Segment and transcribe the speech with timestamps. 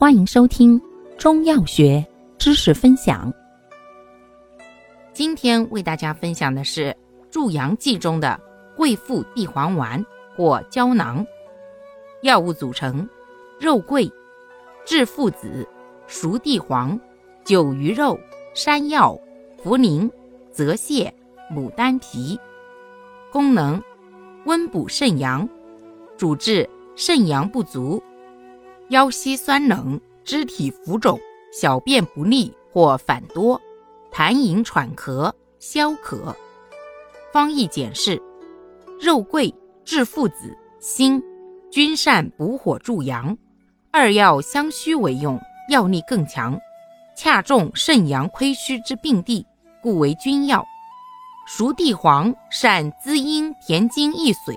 [0.00, 0.80] 欢迎收听
[1.18, 2.06] 中药学
[2.38, 3.34] 知识分享。
[5.12, 6.96] 今天为大家分享的是
[7.32, 8.40] 助阳剂中的
[8.76, 10.00] 桂附地黄丸
[10.36, 11.26] 或胶囊。
[12.22, 13.08] 药物组成：
[13.58, 14.08] 肉桂、
[14.86, 15.66] 炙附子、
[16.06, 16.96] 熟地黄、
[17.44, 18.16] 九鱼肉、
[18.54, 19.18] 山药、
[19.64, 20.08] 茯苓、
[20.52, 21.10] 泽泻、
[21.52, 22.38] 牡丹皮。
[23.32, 23.82] 功能：
[24.44, 25.48] 温补肾阳，
[26.16, 28.00] 主治肾阳不足。
[28.90, 31.20] 腰膝酸冷、肢体浮肿、
[31.52, 33.60] 小便不利或反多、
[34.10, 36.34] 痰饮喘咳、消渴。
[37.30, 38.20] 方义简释：
[38.98, 39.54] 肉桂、
[39.84, 41.22] 炙附子、辛，
[41.70, 43.36] 均善补火助阳，
[43.90, 46.58] 二药相须为用，药力更强，
[47.14, 49.44] 恰中肾阳亏虚之病地，
[49.82, 50.64] 故为君药。
[51.46, 54.56] 熟地黄善滋阴填精益髓，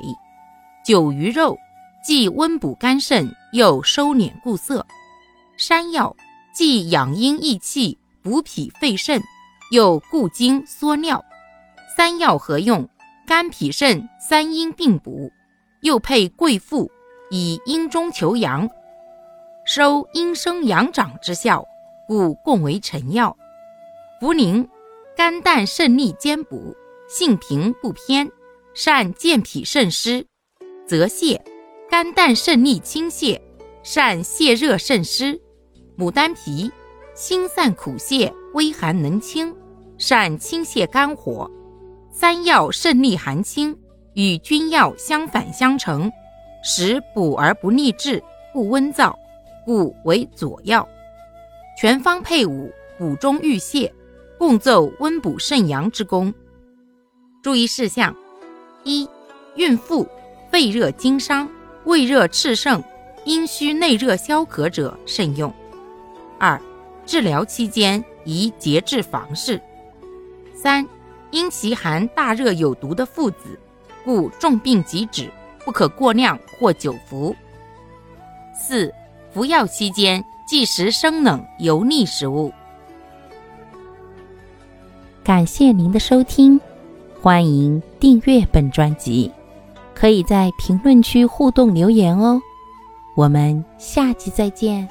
[0.86, 1.58] 酒鱼肉。
[2.04, 4.86] 既温补肝肾，又收敛固涩；
[5.58, 6.16] 山药
[6.54, 9.22] 既养阴益气、补脾肺肾，
[9.72, 11.24] 又固精缩尿。
[11.98, 12.88] 三药合用，
[13.28, 15.32] 肝脾肾三阴并补，
[15.82, 16.90] 又配桂附，
[17.30, 18.70] 以阴中求阳，
[19.66, 21.66] 收阴生阳长之效，
[22.08, 23.36] 故共为臣药。
[24.22, 24.68] 茯苓
[25.18, 26.76] 肝胆肾利兼补，
[27.10, 28.32] 性平不偏，
[28.74, 30.26] 善健脾肾湿。
[30.88, 31.51] 泽泻。
[31.92, 33.38] 肝胆肾利清泻，
[33.84, 35.38] 善泻热渗湿；
[35.98, 36.72] 牡丹皮
[37.14, 39.54] 辛散苦泻，微寒能清，
[39.98, 41.52] 善清泻肝火。
[42.10, 43.78] 三药肾利寒清，
[44.14, 46.10] 与君药相反相成，
[46.64, 49.14] 使补而不腻滞，不温燥，
[49.66, 50.88] 故为佐药。
[51.78, 53.92] 全方配伍，补中御泻，
[54.38, 56.34] 共奏温补肾阳之功。
[57.44, 58.16] 注意事项：
[58.86, 59.06] 一、
[59.56, 60.08] 孕妇、
[60.50, 61.50] 肺热经伤。
[61.86, 62.84] 胃热炽盛、
[63.26, 65.54] 阴虚内热消渴者慎用。
[66.40, 66.60] 二、
[67.06, 69.62] 治疗期间宜节制房事。
[70.54, 70.88] 三、
[71.32, 73.60] 因其含大热有毒的附子，
[74.04, 75.30] 故重病即止，
[75.66, 77.36] 不可过量或久服。
[78.54, 78.94] 四、
[79.34, 82.54] 服药期间忌食生冷油腻食物。
[85.24, 86.60] 感谢您的收听，
[87.22, 89.32] 欢迎订阅本专辑。
[90.02, 92.42] 可以在评论区互动留言哦，
[93.14, 94.90] 我们下期再见。